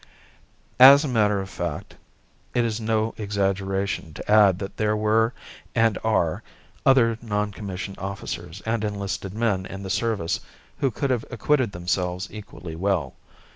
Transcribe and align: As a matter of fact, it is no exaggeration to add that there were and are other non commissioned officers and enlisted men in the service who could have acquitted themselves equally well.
As 0.79 1.05
a 1.05 1.07
matter 1.07 1.41
of 1.41 1.47
fact, 1.47 1.95
it 2.55 2.65
is 2.65 2.81
no 2.81 3.13
exaggeration 3.19 4.15
to 4.15 4.31
add 4.31 4.57
that 4.57 4.77
there 4.77 4.97
were 4.97 5.31
and 5.75 5.95
are 6.03 6.41
other 6.87 7.19
non 7.21 7.51
commissioned 7.51 7.99
officers 7.99 8.61
and 8.65 8.83
enlisted 8.83 9.35
men 9.35 9.67
in 9.67 9.83
the 9.83 9.91
service 9.91 10.39
who 10.79 10.89
could 10.89 11.11
have 11.11 11.23
acquitted 11.29 11.71
themselves 11.71 12.27
equally 12.31 12.75
well. 12.75 13.13